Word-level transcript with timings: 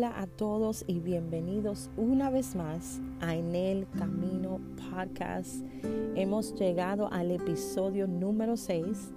Hola 0.00 0.18
a 0.18 0.26
todos 0.26 0.82
y 0.86 0.98
bienvenidos 0.98 1.90
una 1.98 2.30
vez 2.30 2.56
más 2.56 3.02
a 3.20 3.34
En 3.34 3.54
el 3.54 3.86
Camino 3.98 4.58
Podcast. 4.90 5.62
Hemos 6.14 6.54
llegado 6.54 7.12
al 7.12 7.30
episodio 7.30 8.06
número 8.06 8.56
6 8.56 9.12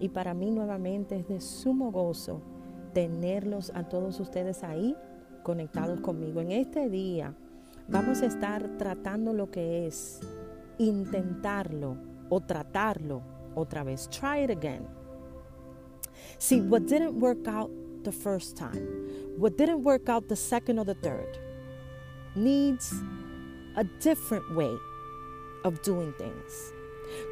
y 0.00 0.08
para 0.08 0.34
mí 0.34 0.50
nuevamente 0.50 1.20
es 1.20 1.28
de 1.28 1.40
sumo 1.40 1.92
gozo 1.92 2.42
tenerlos 2.94 3.70
a 3.76 3.84
todos 3.88 4.18
ustedes 4.18 4.64
ahí 4.64 4.96
conectados 5.44 6.00
conmigo. 6.00 6.40
En 6.40 6.50
este 6.50 6.88
día 6.88 7.32
vamos 7.86 8.20
a 8.22 8.26
estar 8.26 8.76
tratando 8.76 9.32
lo 9.32 9.52
que 9.52 9.86
es 9.86 10.18
intentarlo 10.78 11.96
o 12.28 12.40
tratarlo 12.40 13.22
otra 13.54 13.84
vez. 13.84 14.10
Try 14.10 14.42
it 14.42 14.50
again. 14.50 14.84
See, 16.38 16.60
what 16.60 16.88
didn't 16.88 17.20
work 17.20 17.46
out 17.46 17.70
the 18.04 18.12
first 18.12 18.56
time, 18.56 18.86
what 19.36 19.56
didn't 19.56 19.82
work 19.82 20.08
out 20.08 20.28
the 20.28 20.36
second 20.36 20.78
or 20.78 20.84
the 20.84 20.94
third, 20.94 21.38
needs 22.34 22.92
a 23.76 23.84
different 24.00 24.54
way 24.54 24.74
of 25.64 25.80
doing 25.82 26.12
things. 26.18 26.72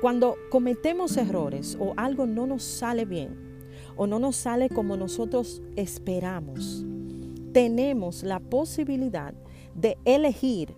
Cuando 0.01 0.37
cometemos 0.51 1.16
errores 1.16 1.77
o 1.79 1.95
algo 1.97 2.27
no 2.27 2.47
nos 2.47 2.62
sale 2.62 3.05
bien 3.05 3.37
o 3.97 4.07
no 4.07 4.19
nos 4.19 4.37
sale 4.37 4.69
como 4.69 4.97
nosotros 4.97 5.60
esperamos, 5.77 6.85
tenemos 7.52 8.23
la 8.23 8.41
posibilidad 8.41 9.35
de 9.74 9.96
elegir 10.05 10.74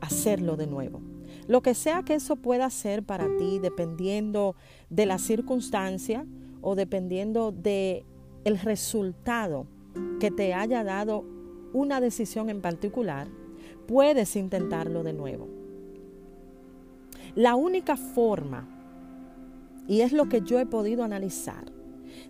hacerlo 0.00 0.56
de 0.56 0.66
nuevo. 0.66 1.00
Lo 1.46 1.62
que 1.62 1.74
sea 1.74 2.02
que 2.02 2.14
eso 2.14 2.36
pueda 2.36 2.70
ser 2.70 3.02
para 3.02 3.26
ti, 3.36 3.58
dependiendo 3.58 4.56
de 4.88 5.06
la 5.06 5.18
circunstancia 5.18 6.26
o 6.62 6.74
dependiendo 6.74 7.52
de 7.52 8.04
el 8.44 8.58
resultado 8.58 9.66
que 10.20 10.30
te 10.30 10.54
haya 10.54 10.84
dado 10.84 11.24
una 11.72 12.00
decisión 12.00 12.50
en 12.50 12.60
particular, 12.60 13.28
puedes 13.86 14.36
intentarlo 14.36 15.02
de 15.02 15.12
nuevo. 15.12 15.48
La 17.34 17.56
única 17.56 17.96
forma, 17.96 18.68
y 19.88 20.02
es 20.02 20.12
lo 20.12 20.28
que 20.28 20.40
yo 20.40 20.58
he 20.58 20.66
podido 20.66 21.02
analizar, 21.02 21.64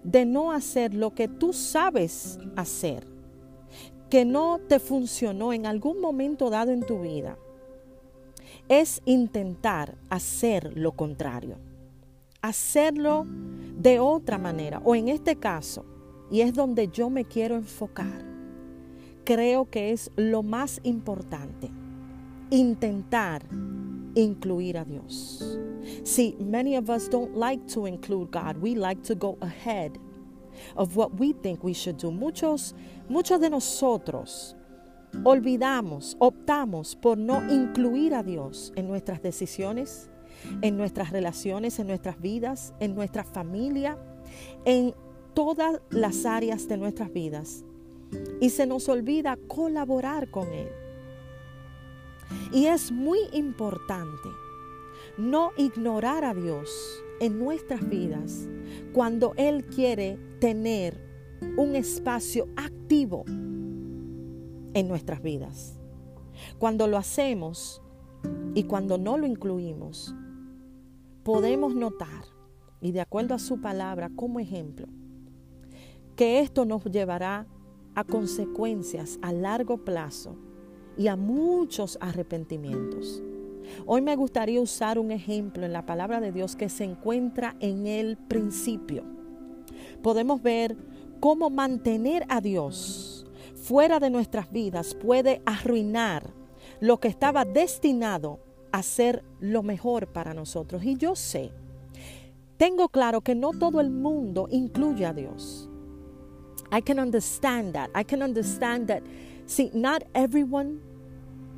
de 0.02 0.24
no 0.24 0.52
hacer 0.52 0.94
lo 0.94 1.14
que 1.14 1.28
tú 1.28 1.52
sabes 1.52 2.38
hacer, 2.56 3.06
que 4.08 4.24
no 4.24 4.60
te 4.66 4.78
funcionó 4.78 5.52
en 5.52 5.66
algún 5.66 6.00
momento 6.00 6.48
dado 6.48 6.72
en 6.72 6.82
tu 6.82 7.00
vida, 7.00 7.36
es 8.68 9.02
intentar 9.04 9.96
hacer 10.08 10.76
lo 10.76 10.92
contrario, 10.92 11.56
hacerlo 12.40 13.26
de 13.78 14.00
otra 14.00 14.38
manera, 14.38 14.80
o 14.84 14.94
en 14.94 15.08
este 15.08 15.36
caso, 15.36 15.84
y 16.30 16.40
es 16.40 16.54
donde 16.54 16.88
yo 16.88 17.10
me 17.10 17.24
quiero 17.24 17.56
enfocar, 17.56 18.24
creo 19.24 19.68
que 19.70 19.92
es 19.92 20.10
lo 20.16 20.42
más 20.42 20.80
importante, 20.82 21.70
intentar 22.50 23.42
incluir 24.14 24.78
a 24.78 24.84
Dios. 24.84 25.58
See, 26.04 26.36
many 26.40 26.76
of 26.76 26.88
us 26.88 27.08
don't 27.08 27.36
like 27.36 27.66
to 27.74 27.86
include 27.86 28.30
God. 28.30 28.56
We 28.58 28.74
like 28.74 29.02
to 29.04 29.14
go 29.14 29.36
ahead 29.40 29.98
of 30.76 30.96
what 30.96 31.18
we 31.18 31.32
think 31.32 31.62
we 31.62 31.74
should 31.74 31.98
do. 31.98 32.10
Muchos, 32.10 32.74
muchos 33.08 33.40
de 33.40 33.50
nosotros 33.50 34.56
olvidamos, 35.22 36.16
optamos 36.18 36.96
por 36.96 37.16
no 37.18 37.42
incluir 37.50 38.14
a 38.14 38.22
Dios 38.22 38.72
en 38.76 38.88
nuestras 38.88 39.22
decisiones, 39.22 40.10
en 40.62 40.76
nuestras 40.76 41.10
relaciones, 41.10 41.78
en 41.78 41.86
nuestras 41.86 42.20
vidas, 42.20 42.74
en 42.80 42.94
nuestra 42.94 43.24
familia, 43.24 43.98
en 44.64 44.94
todas 45.34 45.80
las 45.90 46.24
áreas 46.24 46.68
de 46.68 46.76
nuestras 46.76 47.12
vidas. 47.12 47.64
Y 48.40 48.50
se 48.50 48.66
nos 48.66 48.88
olvida 48.88 49.36
colaborar 49.48 50.30
con 50.30 50.52
Él. 50.52 50.68
Y 52.52 52.66
es 52.66 52.92
muy 52.92 53.18
importante 53.32 54.28
no 55.18 55.52
ignorar 55.56 56.24
a 56.24 56.34
Dios 56.34 56.70
en 57.20 57.38
nuestras 57.38 57.88
vidas 57.88 58.48
cuando 58.92 59.34
Él 59.36 59.64
quiere 59.66 60.18
tener 60.40 61.00
un 61.56 61.76
espacio 61.76 62.48
activo 62.56 63.24
en 63.26 64.88
nuestras 64.88 65.22
vidas. 65.22 65.78
Cuando 66.58 66.86
lo 66.86 66.96
hacemos 66.96 67.82
y 68.54 68.64
cuando 68.64 68.98
no 68.98 69.16
lo 69.16 69.26
incluimos, 69.26 70.14
podemos 71.22 71.74
notar, 71.74 72.24
y 72.80 72.92
de 72.92 73.00
acuerdo 73.00 73.34
a 73.34 73.38
su 73.38 73.60
palabra 73.60 74.10
como 74.14 74.40
ejemplo, 74.40 74.86
que 76.16 76.40
esto 76.40 76.64
nos 76.64 76.84
llevará 76.84 77.46
a 77.94 78.04
consecuencias 78.04 79.18
a 79.22 79.32
largo 79.32 79.78
plazo 79.78 80.36
y 80.96 81.08
a 81.08 81.16
muchos 81.16 81.98
arrepentimientos. 82.00 83.22
Hoy 83.86 84.02
me 84.02 84.16
gustaría 84.16 84.60
usar 84.60 84.98
un 84.98 85.10
ejemplo 85.10 85.64
en 85.64 85.72
la 85.72 85.86
palabra 85.86 86.20
de 86.20 86.32
Dios 86.32 86.54
que 86.54 86.68
se 86.68 86.84
encuentra 86.84 87.56
en 87.60 87.86
el 87.86 88.16
principio. 88.16 89.04
Podemos 90.02 90.42
ver 90.42 90.76
cómo 91.20 91.50
mantener 91.50 92.26
a 92.28 92.40
Dios 92.40 93.14
fuera 93.64 93.98
de 93.98 94.10
nuestras 94.10 94.52
vidas 94.52 94.94
puede 94.94 95.40
arruinar 95.46 96.34
lo 96.80 97.00
que 97.00 97.08
estaba 97.08 97.46
destinado 97.46 98.38
a 98.72 98.82
ser 98.82 99.24
lo 99.40 99.62
mejor 99.62 100.08
para 100.08 100.34
nosotros. 100.34 100.84
Y 100.84 100.96
yo 100.96 101.16
sé, 101.16 101.50
tengo 102.58 102.90
claro 102.90 103.22
que 103.22 103.34
no 103.34 103.52
todo 103.52 103.80
el 103.80 103.88
mundo 103.88 104.48
incluye 104.50 105.06
a 105.06 105.14
Dios. 105.14 105.70
I 106.72 106.80
can 106.80 106.98
understand 106.98 107.74
that. 107.74 107.90
I 107.94 108.02
can 108.02 108.22
understand 108.22 108.88
that. 108.88 109.02
See, 109.46 109.70
not 109.74 110.04
everyone 110.14 110.80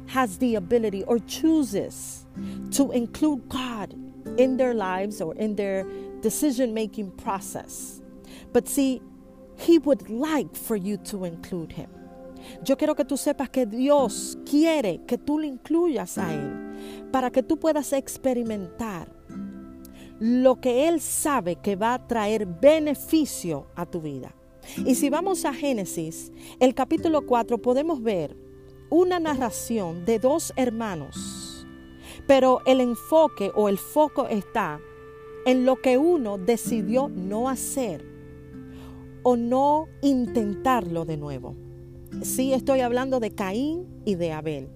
has 0.09 0.39
the 0.39 0.55
ability 0.55 1.03
or 1.05 1.19
chooses 1.21 2.27
to 2.72 2.93
include 2.93 3.49
God 3.49 3.95
in 4.39 4.56
their 4.56 4.75
lives 4.75 5.21
or 5.21 5.34
in 5.34 5.56
their 5.56 5.84
decision 6.21 6.75
making 6.75 7.12
process. 7.12 8.00
But 8.53 8.69
see, 8.69 9.03
He 9.59 9.78
would 9.78 10.11
like 10.11 10.55
for 10.55 10.77
you 10.77 10.97
to 10.99 11.25
include 11.25 11.72
Him. 11.72 11.91
Yo 12.65 12.77
quiero 12.77 12.95
que 12.95 13.05
tú 13.05 13.16
sepas 13.16 13.50
que 13.50 13.66
Dios 13.66 14.37
quiere 14.45 15.00
que 15.06 15.19
tú 15.19 15.41
le 15.41 15.49
incluyas 15.49 16.19
a 16.19 16.33
Él 16.33 17.11
para 17.11 17.31
que 17.31 17.43
tú 17.43 17.59
puedas 17.59 17.93
experimentar 17.93 19.09
lo 20.21 20.61
que 20.61 20.89
Él 20.89 21.00
sabe 21.00 21.56
que 21.56 21.77
va 21.77 21.95
a 21.95 22.06
traer 22.06 22.47
beneficio 22.47 23.66
a 23.75 23.87
tu 23.87 24.00
vida. 24.00 24.33
Y 24.84 24.94
si 24.94 25.10
vamos 25.10 25.44
a 25.44 25.54
Génesis, 25.54 26.32
el 26.60 26.75
capítulo 26.75 27.27
4, 27.27 27.59
podemos 27.59 28.03
ver 28.03 28.37
una 28.91 29.19
narración 29.19 30.04
de 30.04 30.19
dos 30.19 30.53
hermanos, 30.56 31.66
pero 32.27 32.60
el 32.66 32.81
enfoque 32.81 33.50
o 33.54 33.69
el 33.69 33.78
foco 33.78 34.28
está 34.28 34.81
en 35.44 35.65
lo 35.65 35.81
que 35.81 35.99
uno 35.99 36.38
decidió 36.38 37.09
no 37.09 37.49
hacer 37.49 38.04
o 39.22 39.37
no 39.37 39.88
intentarlo 40.03 41.04
de 41.04 41.16
nuevo. 41.16 41.56
Sí, 42.22 42.53
estoy 42.53 42.81
hablando 42.81 43.21
de 43.21 43.33
Caín 43.33 43.87
y 44.04 44.15
de 44.15 44.33
Abel. 44.33 44.76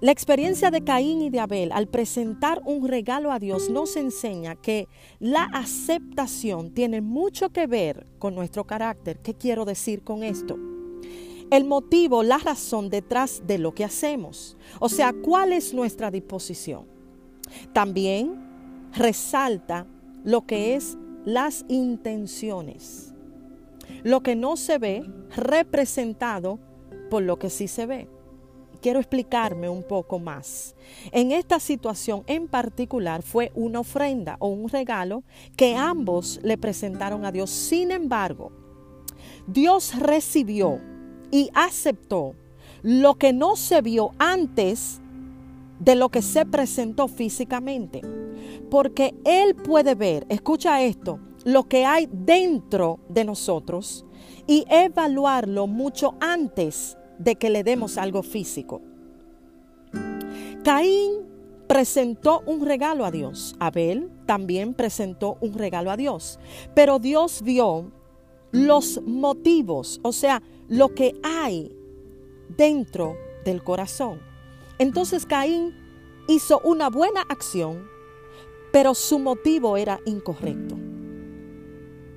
La 0.00 0.12
experiencia 0.12 0.70
de 0.70 0.82
Caín 0.82 1.20
y 1.20 1.28
de 1.28 1.40
Abel 1.40 1.72
al 1.72 1.86
presentar 1.86 2.62
un 2.64 2.88
regalo 2.88 3.32
a 3.32 3.38
Dios 3.38 3.68
nos 3.68 3.96
enseña 3.96 4.56
que 4.56 4.88
la 5.18 5.42
aceptación 5.52 6.70
tiene 6.70 7.02
mucho 7.02 7.50
que 7.50 7.66
ver 7.66 8.06
con 8.18 8.34
nuestro 8.34 8.66
carácter. 8.66 9.18
¿Qué 9.18 9.34
quiero 9.34 9.66
decir 9.66 10.02
con 10.02 10.22
esto? 10.22 10.56
El 11.50 11.66
motivo, 11.66 12.22
la 12.22 12.38
razón 12.38 12.88
detrás 12.88 13.42
de 13.46 13.58
lo 13.58 13.74
que 13.74 13.84
hacemos. 13.84 14.56
O 14.78 14.88
sea, 14.88 15.12
¿cuál 15.12 15.52
es 15.52 15.74
nuestra 15.74 16.10
disposición? 16.10 16.86
También 17.74 18.40
resalta 18.94 19.86
lo 20.24 20.46
que 20.46 20.76
es 20.76 20.96
las 21.26 21.66
intenciones. 21.68 23.12
Lo 24.02 24.22
que 24.22 24.34
no 24.34 24.56
se 24.56 24.78
ve 24.78 25.02
representado 25.36 26.58
por 27.10 27.22
lo 27.22 27.38
que 27.38 27.50
sí 27.50 27.68
se 27.68 27.84
ve 27.84 28.08
quiero 28.80 28.98
explicarme 28.98 29.68
un 29.68 29.82
poco 29.82 30.18
más. 30.18 30.74
En 31.12 31.32
esta 31.32 31.60
situación 31.60 32.22
en 32.26 32.48
particular 32.48 33.22
fue 33.22 33.52
una 33.54 33.80
ofrenda 33.80 34.36
o 34.38 34.48
un 34.48 34.68
regalo 34.68 35.22
que 35.56 35.76
ambos 35.76 36.40
le 36.42 36.58
presentaron 36.58 37.24
a 37.24 37.32
Dios. 37.32 37.50
Sin 37.50 37.90
embargo, 37.90 38.52
Dios 39.46 39.98
recibió 39.98 40.80
y 41.30 41.50
aceptó 41.54 42.34
lo 42.82 43.16
que 43.16 43.32
no 43.32 43.56
se 43.56 43.82
vio 43.82 44.10
antes 44.18 45.00
de 45.78 45.94
lo 45.94 46.08
que 46.08 46.22
se 46.22 46.46
presentó 46.46 47.08
físicamente. 47.08 48.02
Porque 48.70 49.14
Él 49.24 49.54
puede 49.54 49.94
ver, 49.94 50.26
escucha 50.28 50.82
esto, 50.82 51.20
lo 51.44 51.68
que 51.68 51.84
hay 51.84 52.08
dentro 52.10 53.00
de 53.08 53.24
nosotros 53.24 54.04
y 54.46 54.64
evaluarlo 54.68 55.66
mucho 55.66 56.14
antes 56.20 56.96
de 57.20 57.36
que 57.36 57.50
le 57.50 57.62
demos 57.62 57.98
algo 57.98 58.22
físico. 58.22 58.80
Caín 60.64 61.12
presentó 61.68 62.42
un 62.46 62.64
regalo 62.64 63.04
a 63.04 63.10
Dios. 63.10 63.54
Abel 63.60 64.10
también 64.26 64.74
presentó 64.74 65.36
un 65.40 65.54
regalo 65.54 65.90
a 65.90 65.96
Dios. 65.96 66.40
Pero 66.74 66.98
Dios 66.98 67.42
vio 67.42 67.92
los 68.52 69.00
motivos, 69.02 70.00
o 70.02 70.12
sea, 70.12 70.42
lo 70.68 70.94
que 70.94 71.14
hay 71.22 71.76
dentro 72.56 73.16
del 73.44 73.62
corazón. 73.62 74.20
Entonces 74.78 75.26
Caín 75.26 75.74
hizo 76.26 76.60
una 76.64 76.88
buena 76.88 77.20
acción, 77.28 77.86
pero 78.72 78.94
su 78.94 79.18
motivo 79.18 79.76
era 79.76 80.00
incorrecto. 80.06 80.74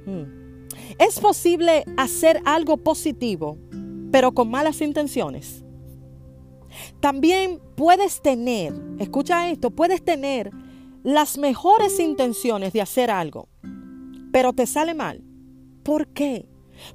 Hmm. 0.05 0.67
Es 0.97 1.19
posible 1.19 1.83
hacer 1.97 2.41
algo 2.45 2.77
positivo, 2.77 3.57
pero 4.13 4.31
con 4.31 4.51
malas 4.51 4.79
intenciones. 4.81 5.65
También 6.99 7.59
puedes 7.75 8.21
tener, 8.21 8.71
escucha 8.99 9.49
esto, 9.49 9.71
puedes 9.71 10.05
tener 10.05 10.51
las 11.01 11.39
mejores 11.39 11.99
intenciones 11.99 12.73
de 12.73 12.81
hacer 12.81 13.09
algo, 13.09 13.49
pero 14.31 14.53
te 14.53 14.67
sale 14.67 14.93
mal. 14.93 15.23
¿Por 15.81 16.09
qué? 16.09 16.47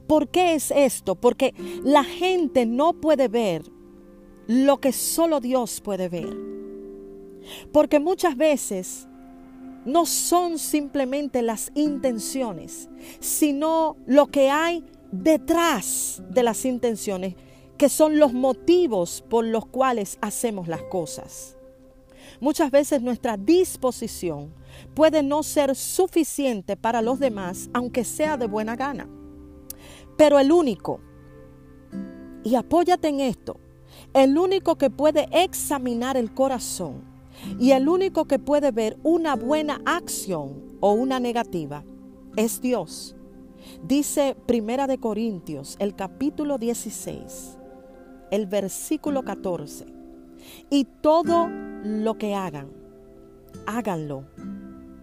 ¿Por 0.06 0.29
qué 0.29 0.55
es 0.55 0.70
esto? 0.70 1.17
Porque 1.17 1.55
la 1.82 2.05
gente 2.05 2.67
no 2.67 2.93
puede 2.93 3.26
ver 3.26 3.65
lo 4.47 4.79
que 4.79 4.93
solo 4.93 5.41
Dios 5.41 5.81
puede 5.81 6.09
ver. 6.09 6.37
Porque 7.73 7.99
muchas 7.99 8.37
veces 8.37 9.09
no 9.85 10.06
son 10.06 10.56
simplemente 10.56 11.43
las 11.43 11.73
intenciones, 11.75 12.88
sino 13.19 13.97
lo 14.06 14.29
que 14.29 14.50
hay 14.50 14.85
detrás 15.10 16.22
de 16.31 16.43
las 16.43 16.64
intenciones, 16.64 17.34
que 17.76 17.88
son 17.88 18.19
los 18.19 18.32
motivos 18.32 19.25
por 19.28 19.44
los 19.44 19.66
cuales 19.66 20.19
hacemos 20.20 20.69
las 20.69 20.82
cosas. 20.82 21.56
Muchas 22.40 22.70
veces 22.70 23.02
nuestra 23.02 23.37
disposición 23.37 24.52
puede 24.94 25.22
no 25.22 25.43
ser 25.43 25.75
suficiente 25.75 26.76
para 26.76 27.02
los 27.02 27.19
demás, 27.19 27.70
aunque 27.72 28.05
sea 28.05 28.37
de 28.37 28.46
buena 28.46 28.76
gana. 28.76 29.08
Pero 30.16 30.38
el 30.38 30.52
único, 30.52 31.00
y 32.44 32.55
apóyate 32.55 33.08
en 33.08 33.20
esto, 33.20 33.58
el 34.14 34.38
único 34.38 34.76
que 34.76 34.90
puede 34.90 35.28
examinar 35.32 36.16
el 36.16 36.32
corazón 36.32 37.05
y 37.58 37.72
el 37.72 37.88
único 37.88 38.26
que 38.26 38.38
puede 38.38 38.70
ver 38.72 38.99
una 39.02 39.37
buena 39.37 39.81
acción 39.84 40.76
o 40.81 40.93
una 40.93 41.20
negativa 41.20 41.84
es 42.37 42.60
Dios. 42.60 43.16
Dice 43.82 44.37
Primera 44.46 44.87
de 44.87 44.99
Corintios, 44.99 45.76
el 45.78 45.94
capítulo 45.94 46.58
16, 46.58 47.58
el 48.31 48.46
versículo 48.46 49.22
14. 49.22 49.87
Y 50.70 50.84
todo 50.84 51.49
lo 51.84 52.19
que 52.19 52.34
hagan, 52.34 52.69
háganlo 53.66 54.25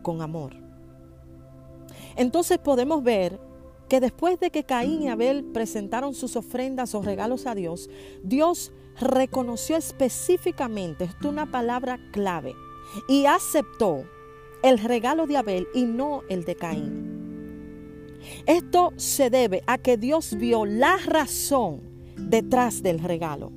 con 0.02 0.22
amor. 0.22 0.54
Entonces 2.16 2.58
podemos 2.58 3.04
ver 3.04 3.40
que 3.90 4.00
después 4.00 4.40
de 4.40 4.50
que 4.50 4.64
Caín 4.64 5.04
y 5.04 5.10
Abel 5.10 5.44
presentaron 5.54 6.14
sus 6.14 6.36
ofrendas 6.36 6.96
o 6.96 7.02
regalos 7.02 7.46
a 7.46 7.56
Dios, 7.56 7.90
Dios 8.24 8.72
reconoció 9.00 9.76
específicamente, 9.76 11.04
esto 11.04 11.28
es 11.28 11.34
una 11.34 11.52
palabra 11.52 12.00
clave, 12.12 12.56
y 13.08 13.26
aceptó 13.26 14.06
el 14.64 14.80
regalo 14.80 15.28
de 15.28 15.38
Abel 15.38 15.68
y 15.74 15.84
no 15.84 16.24
el 16.30 16.46
de 16.46 16.56
Caín. 16.56 17.15
Esto 18.46 18.94
se 18.98 19.30
debe 19.30 19.64
a 19.68 19.78
que 19.78 19.98
Dios 19.98 20.36
vio 20.36 20.66
la 20.66 20.98
razón 20.98 21.82
detrás 22.18 22.82
del 22.82 23.00
regalo, 23.00 23.52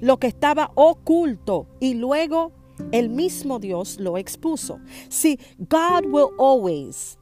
lo 0.00 0.18
que 0.18 0.26
estaba 0.26 0.70
oculto 0.74 1.66
y 1.80 1.94
luego 1.94 2.52
el 2.92 3.08
mismo 3.10 3.58
Dios 3.58 3.98
lo 3.98 4.16
expuso. 4.16 4.80
See, 5.08 5.38
God 5.68 6.06
will 6.06 6.30
always 6.38 7.18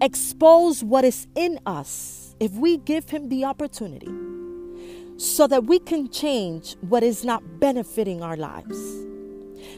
expose 0.00 0.84
what 0.84 1.04
is 1.04 1.28
in 1.34 1.58
us 1.66 2.34
if 2.40 2.52
we 2.56 2.78
give 2.78 3.08
Him 3.08 3.28
the 3.28 3.44
opportunity 3.44 4.10
so 5.16 5.46
that 5.46 5.64
we 5.64 5.78
can 5.78 6.08
change 6.08 6.76
what 6.88 7.02
is 7.02 7.24
not 7.24 7.42
benefiting 7.60 8.22
our 8.22 8.36
lives. 8.36 8.78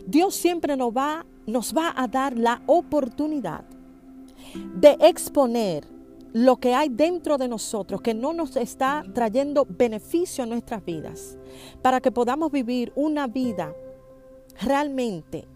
Dios 0.08 0.34
siempre 0.34 0.76
nos 0.76 0.92
va, 0.92 1.24
nos 1.46 1.72
va 1.72 1.92
a 1.96 2.08
dar 2.08 2.36
la 2.36 2.62
oportunidad 2.66 3.64
de 4.74 4.96
exponer 5.00 5.86
lo 6.32 6.56
que 6.56 6.74
hay 6.74 6.88
dentro 6.88 7.38
de 7.38 7.46
nosotros 7.46 8.02
que 8.02 8.12
no 8.12 8.32
nos 8.32 8.56
está 8.56 9.04
trayendo 9.14 9.66
beneficio 9.68 10.42
a 10.42 10.46
nuestras 10.48 10.84
vidas, 10.84 11.38
para 11.80 12.00
que 12.00 12.10
podamos 12.10 12.50
vivir 12.50 12.92
una 12.96 13.28
vida 13.28 13.72
realmente 14.60 15.46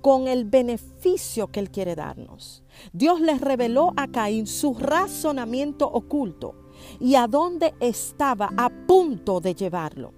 con 0.00 0.28
el 0.28 0.44
beneficio 0.44 1.48
que 1.48 1.60
Él 1.60 1.70
quiere 1.70 1.94
darnos. 1.94 2.62
Dios 2.92 3.20
les 3.20 3.40
reveló 3.40 3.92
a 3.96 4.08
Caín 4.08 4.46
su 4.46 4.74
razonamiento 4.74 5.88
oculto 5.88 6.54
y 7.00 7.14
a 7.14 7.26
dónde 7.26 7.74
estaba 7.80 8.50
a 8.56 8.68
punto 8.68 9.40
de 9.40 9.54
llevarlo. 9.54 10.12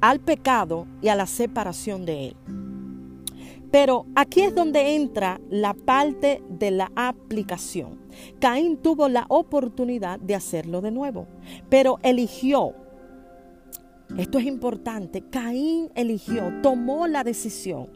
Al 0.00 0.20
pecado 0.20 0.86
y 1.00 1.08
a 1.08 1.14
la 1.14 1.26
separación 1.26 2.04
de 2.04 2.28
Él. 2.28 2.67
Pero 3.70 4.06
aquí 4.14 4.40
es 4.40 4.54
donde 4.54 4.96
entra 4.96 5.40
la 5.50 5.74
parte 5.74 6.42
de 6.48 6.70
la 6.70 6.90
aplicación. 6.96 7.98
Caín 8.40 8.78
tuvo 8.78 9.08
la 9.08 9.26
oportunidad 9.28 10.18
de 10.18 10.34
hacerlo 10.34 10.80
de 10.80 10.90
nuevo, 10.90 11.26
pero 11.68 11.98
eligió 12.02 12.74
esto 14.16 14.38
es 14.38 14.46
importante. 14.46 15.22
Caín 15.22 15.90
eligió, 15.94 16.52
tomó 16.62 17.06
la 17.06 17.24
decisión 17.24 17.88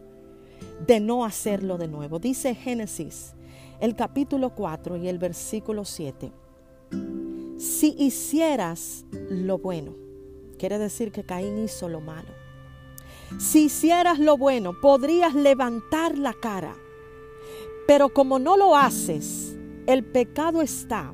de 0.87 1.01
no 1.01 1.25
hacerlo 1.25 1.79
de 1.79 1.89
nuevo. 1.89 2.19
Dice 2.19 2.55
Génesis, 2.55 3.35
el 3.81 3.97
capítulo 3.97 4.55
4 4.55 4.97
y 4.99 5.09
el 5.09 5.19
versículo 5.19 5.85
7. 5.85 6.33
Si 7.59 7.95
hicieras 7.99 9.05
lo 9.31 9.59
bueno, 9.59 9.95
quiere 10.59 10.79
decir 10.79 11.13
que 11.13 11.25
Caín 11.25 11.65
hizo 11.65 11.89
lo 11.89 12.01
malo. 12.01 12.42
Si 13.39 13.65
hicieras 13.65 14.19
lo 14.19 14.37
bueno, 14.37 14.73
podrías 14.81 15.35
levantar 15.35 16.17
la 16.17 16.33
cara. 16.33 16.77
Pero 17.87 18.09
como 18.11 18.39
no 18.39 18.57
lo 18.57 18.77
haces, 18.77 19.57
el 19.87 20.05
pecado 20.05 20.63
está 20.63 21.13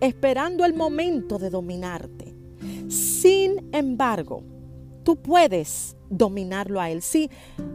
esperando 0.00 0.64
el 0.64 0.74
momento 0.74 1.38
de 1.38 1.50
dominarte. 1.50 2.34
Sin 2.88 3.68
embargo, 3.72 4.42
tú 5.04 5.16
puedes 5.16 5.96
dominarlo 6.10 6.80
a 6.80 6.90
él. 6.90 7.02
See, 7.02 7.30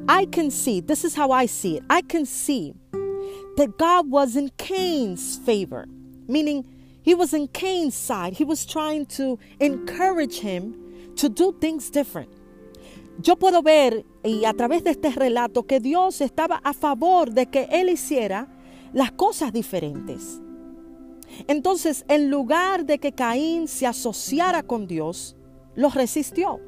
I 0.08 0.26
can 0.26 0.52
see, 0.52 0.82
this 0.82 1.04
is 1.04 1.16
how 1.16 1.32
I 1.32 1.48
see 1.48 1.78
it. 1.78 1.84
I 1.90 2.02
can 2.02 2.26
see 2.26 2.74
that 3.58 3.78
God 3.78 4.10
was 4.10 4.36
in 4.36 4.50
Cain's 4.58 5.38
favor, 5.38 5.88
meaning 6.28 6.66
he 7.04 7.14
was 7.14 7.34
in 7.34 7.48
Cain's 7.48 7.96
side. 7.96 8.34
He 8.34 8.44
was 8.44 8.66
trying 8.66 9.06
to 9.18 9.38
encourage 9.60 10.40
him 10.40 10.76
to 11.18 11.30
do 11.30 11.54
things 11.60 11.90
different. 11.90 12.30
Yo 13.20 13.36
puedo 13.38 13.62
ver 13.62 14.06
y 14.24 14.46
a 14.46 14.54
través 14.54 14.84
de 14.84 14.92
este 14.92 15.12
relato 15.12 15.64
que 15.64 15.80
Dios 15.80 16.22
estaba 16.22 16.58
a 16.64 16.74
favor 16.74 17.32
de 17.32 17.48
que 17.48 17.68
él 17.72 17.90
hiciera 17.90 18.48
las 18.94 19.12
cosas 19.12 19.54
diferentes. 19.54 20.42
Entonces, 21.48 22.04
en 22.08 22.30
lugar 22.30 22.86
de 22.86 23.00
que 23.00 23.14
Caín 23.14 23.68
se 23.68 23.88
asociara 23.88 24.64
con 24.64 24.88
Dios, 24.88 25.36
lo 25.76 25.90
resistió. 25.90 26.60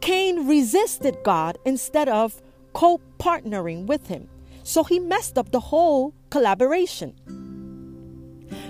Cain 0.00 0.48
resisted 0.48 1.16
God 1.24 1.56
instead 1.64 2.08
of 2.08 2.40
co-partnering 2.72 3.88
with 3.88 4.08
him. 4.08 4.28
So 4.62 4.84
he 4.84 5.00
messed 5.00 5.38
up 5.38 5.50
the 5.50 5.60
whole 5.60 6.12
collaboration. 6.30 7.14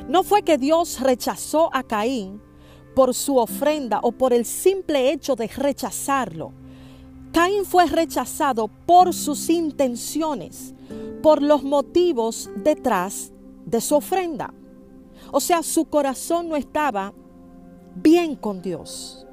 No 0.09 0.23
fue 0.23 0.43
que 0.43 0.57
Dios 0.57 1.01
rechazó 1.01 1.71
a 1.73 1.83
Caín 1.83 2.41
por 2.99 3.15
su 3.15 3.37
ofrenda 3.37 4.01
o 4.03 4.11
por 4.11 4.33
el 4.33 4.45
simple 4.45 5.13
hecho 5.13 5.37
de 5.37 5.47
rechazarlo. 5.47 6.53
Caín 7.33 7.65
fue 7.65 7.87
rechazado 7.87 8.67
por 8.67 9.15
sus 9.15 9.51
intenciones, 9.51 10.75
por 11.23 11.41
los 11.41 11.63
motivos 11.63 12.51
detrás 12.57 13.31
de 13.65 13.81
su 13.81 13.95
ofrenda. 13.95 14.53
O 15.31 15.39
sea, 15.39 15.63
su 15.63 15.85
corazón 15.85 16.49
no 16.49 16.57
estaba 16.57 17.15
bien 17.95 18.35
con 18.35 18.63
Dios. 18.63 19.25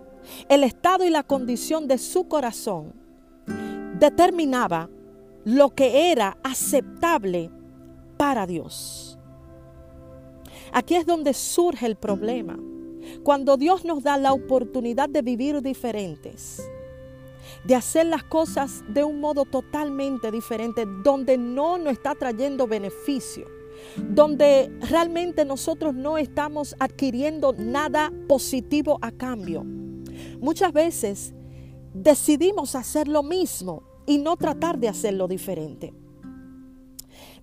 El 0.48 0.64
estado 0.64 1.04
y 1.04 1.10
la 1.10 1.24
condición 1.24 1.88
de 1.88 1.98
su 1.98 2.28
corazón 2.28 2.94
determinaba 3.98 4.92
lo 5.44 5.74
que 5.74 6.12
era 6.12 6.38
aceptable 6.44 7.50
para 8.16 8.46
Dios. 8.46 9.18
Aquí 10.72 10.94
es 10.94 11.08
donde 11.08 11.34
surge 11.34 11.88
el 11.88 11.96
problema. 11.96 12.60
Cuando 13.24 13.58
Dios 13.58 13.86
nos 13.86 14.04
da 14.04 14.18
la 14.18 14.34
oportunidad 14.34 15.10
de 15.10 15.22
vivir 15.22 15.62
diferentes, 15.62 16.62
de 17.64 17.76
hacer 17.76 18.06
las 18.06 18.24
cosas 18.24 18.84
de 18.88 19.04
un 19.04 19.20
modo 19.20 19.46
totalmente 19.46 20.32
diferente, 20.32 20.86
donde 21.04 21.38
no 21.38 21.78
nos 21.78 21.94
está 21.94 22.16
trayendo 22.16 22.68
beneficio, 22.68 23.48
donde 23.98 24.72
realmente 24.82 25.46
nosotros 25.46 25.94
no 25.94 26.18
estamos 26.18 26.76
adquiriendo 26.80 27.54
nada 27.58 28.12
positivo 28.28 29.00
a 29.02 29.12
cambio. 29.12 29.64
Muchas 30.40 30.72
veces 30.74 31.34
decidimos 31.94 32.76
hacer 32.76 33.08
lo 33.08 33.24
mismo 33.24 33.84
y 34.06 34.18
no 34.18 34.36
tratar 34.38 34.78
de 34.78 34.90
hacerlo 34.90 35.28
diferente. 35.28 35.94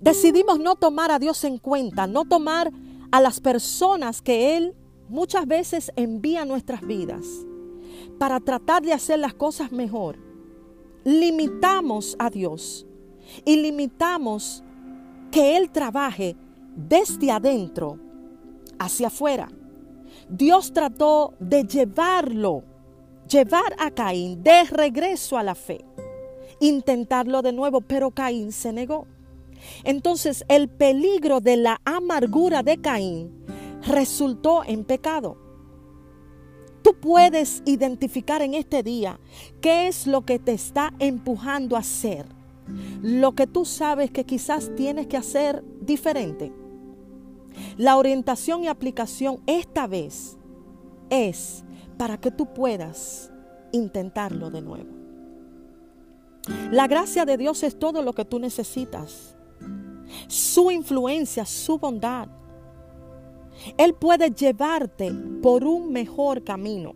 Decidimos 0.00 0.58
no 0.58 0.76
tomar 0.76 1.10
a 1.10 1.18
Dios 1.18 1.44
en 1.44 1.58
cuenta, 1.58 2.06
no 2.06 2.24
tomar 2.24 2.72
a 3.10 3.20
las 3.20 3.40
personas 3.40 4.20
que 4.20 4.56
Él 4.56 4.74
muchas 5.12 5.46
veces 5.46 5.92
envía 5.94 6.46
nuestras 6.46 6.80
vidas 6.80 7.26
para 8.18 8.40
tratar 8.40 8.82
de 8.82 8.94
hacer 8.94 9.18
las 9.18 9.34
cosas 9.34 9.70
mejor, 9.70 10.16
limitamos 11.04 12.16
a 12.18 12.30
Dios 12.30 12.86
y 13.44 13.56
limitamos 13.56 14.64
que 15.30 15.58
Él 15.58 15.70
trabaje 15.70 16.34
desde 16.74 17.30
adentro 17.30 17.98
hacia 18.78 19.08
afuera. 19.08 19.50
Dios 20.30 20.72
trató 20.72 21.34
de 21.38 21.64
llevarlo, 21.64 22.64
llevar 23.28 23.76
a 23.78 23.90
Caín 23.90 24.42
de 24.42 24.64
regreso 24.64 25.36
a 25.36 25.42
la 25.42 25.54
fe, 25.54 25.84
intentarlo 26.58 27.42
de 27.42 27.52
nuevo, 27.52 27.82
pero 27.82 28.12
Caín 28.12 28.50
se 28.50 28.72
negó. 28.72 29.06
Entonces 29.84 30.44
el 30.48 30.68
peligro 30.70 31.40
de 31.40 31.58
la 31.58 31.80
amargura 31.84 32.62
de 32.62 32.78
Caín 32.78 33.42
resultó 33.86 34.62
en 34.64 34.84
pecado. 34.84 35.36
Tú 36.82 36.94
puedes 37.00 37.62
identificar 37.64 38.42
en 38.42 38.54
este 38.54 38.82
día 38.82 39.20
qué 39.60 39.86
es 39.86 40.06
lo 40.06 40.22
que 40.22 40.38
te 40.38 40.52
está 40.52 40.92
empujando 40.98 41.76
a 41.76 41.80
hacer, 41.80 42.26
lo 43.02 43.34
que 43.34 43.46
tú 43.46 43.64
sabes 43.64 44.10
que 44.10 44.24
quizás 44.24 44.74
tienes 44.74 45.06
que 45.06 45.16
hacer 45.16 45.64
diferente. 45.80 46.52
La 47.76 47.96
orientación 47.96 48.64
y 48.64 48.68
aplicación 48.68 49.40
esta 49.46 49.86
vez 49.86 50.36
es 51.10 51.64
para 51.98 52.18
que 52.18 52.30
tú 52.30 52.52
puedas 52.52 53.30
intentarlo 53.72 54.50
de 54.50 54.62
nuevo. 54.62 54.90
La 56.70 56.88
gracia 56.88 57.24
de 57.24 57.36
Dios 57.36 57.62
es 57.62 57.78
todo 57.78 58.02
lo 58.02 58.12
que 58.12 58.24
tú 58.24 58.38
necesitas. 58.38 59.36
Su 60.26 60.70
influencia, 60.70 61.44
su 61.44 61.78
bondad. 61.78 62.28
Él 63.76 63.94
puede 63.94 64.30
llevarte 64.30 65.12
por 65.42 65.64
un 65.64 65.92
mejor 65.92 66.44
camino. 66.44 66.94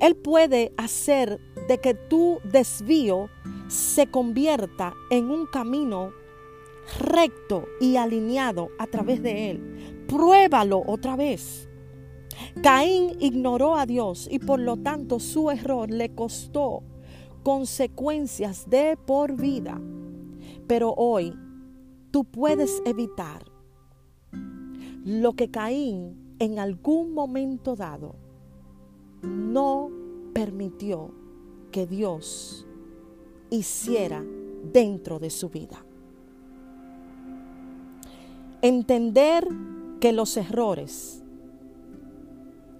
Él 0.00 0.16
puede 0.16 0.72
hacer 0.76 1.40
de 1.68 1.78
que 1.78 1.94
tu 1.94 2.38
desvío 2.44 3.28
se 3.68 4.06
convierta 4.08 4.94
en 5.10 5.30
un 5.30 5.46
camino 5.46 6.12
recto 6.98 7.64
y 7.80 7.96
alineado 7.96 8.70
a 8.78 8.86
través 8.86 9.22
de 9.22 9.50
Él. 9.50 10.04
Pruébalo 10.08 10.82
otra 10.86 11.16
vez. 11.16 11.68
Caín 12.62 13.16
ignoró 13.20 13.76
a 13.76 13.86
Dios 13.86 14.28
y 14.30 14.38
por 14.38 14.60
lo 14.60 14.76
tanto 14.76 15.20
su 15.20 15.50
error 15.50 15.90
le 15.90 16.14
costó 16.14 16.82
consecuencias 17.42 18.68
de 18.68 18.96
por 18.96 19.36
vida. 19.36 19.80
Pero 20.66 20.94
hoy 20.96 21.34
tú 22.10 22.24
puedes 22.24 22.82
evitar 22.84 23.49
lo 25.04 25.32
que 25.32 25.50
Caín 25.50 26.36
en 26.38 26.58
algún 26.58 27.14
momento 27.14 27.76
dado 27.76 28.16
no 29.22 29.90
permitió 30.32 31.12
que 31.70 31.86
Dios 31.86 32.66
hiciera 33.50 34.24
dentro 34.72 35.18
de 35.18 35.30
su 35.30 35.48
vida. 35.48 35.84
Entender 38.62 39.46
que 40.00 40.12
los 40.12 40.36
errores 40.36 41.22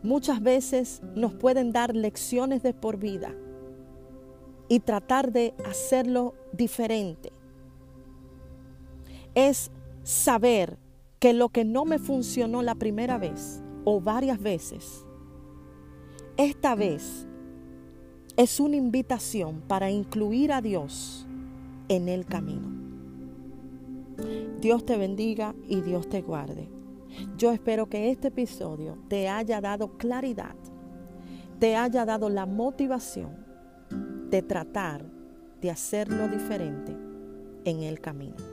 muchas 0.02 0.42
veces 0.42 1.02
nos 1.14 1.34
pueden 1.34 1.72
dar 1.72 1.94
lecciones 1.94 2.62
de 2.62 2.72
por 2.74 2.98
vida 2.98 3.34
y 4.68 4.80
tratar 4.80 5.32
de 5.32 5.54
hacerlo 5.64 6.34
diferente. 6.52 7.32
Es 9.34 9.70
saber 10.02 10.78
que 11.20 11.34
lo 11.34 11.50
que 11.50 11.64
no 11.64 11.84
me 11.84 11.98
funcionó 11.98 12.62
la 12.62 12.74
primera 12.74 13.18
vez 13.18 13.62
o 13.84 14.00
varias 14.00 14.40
veces, 14.40 15.04
esta 16.38 16.74
vez 16.74 17.26
es 18.36 18.58
una 18.58 18.76
invitación 18.76 19.62
para 19.68 19.90
incluir 19.90 20.50
a 20.50 20.62
Dios 20.62 21.26
en 21.88 22.08
el 22.08 22.24
camino. 22.24 22.70
Dios 24.60 24.86
te 24.86 24.96
bendiga 24.96 25.54
y 25.68 25.82
Dios 25.82 26.08
te 26.08 26.22
guarde. 26.22 26.70
Yo 27.36 27.52
espero 27.52 27.88
que 27.90 28.10
este 28.10 28.28
episodio 28.28 28.96
te 29.08 29.28
haya 29.28 29.60
dado 29.60 29.98
claridad, 29.98 30.56
te 31.58 31.76
haya 31.76 32.06
dado 32.06 32.30
la 32.30 32.46
motivación 32.46 33.44
de 34.30 34.40
tratar 34.40 35.04
de 35.60 35.70
hacerlo 35.70 36.28
diferente 36.28 36.96
en 37.64 37.82
el 37.82 38.00
camino. 38.00 38.49